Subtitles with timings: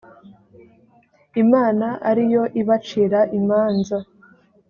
[1.43, 3.97] imana ari yo ibacira imanza